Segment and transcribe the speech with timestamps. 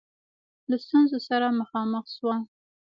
[0.69, 2.35] له ستونزو سره مخامخ سوه.